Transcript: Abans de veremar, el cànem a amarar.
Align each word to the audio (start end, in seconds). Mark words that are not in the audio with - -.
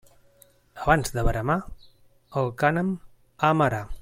Abans 0.85 1.13
de 1.17 1.25
veremar, 1.27 1.59
el 2.43 2.53
cànem 2.65 2.93
a 2.99 3.55
amarar. 3.57 3.89